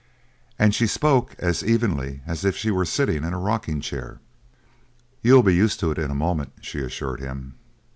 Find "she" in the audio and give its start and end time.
0.73-0.87, 2.57-2.71, 6.59-6.79